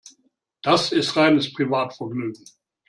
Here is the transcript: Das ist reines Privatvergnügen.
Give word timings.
Das 0.63 0.91
ist 0.91 1.15
reines 1.15 1.53
Privatvergnügen. 1.53 2.43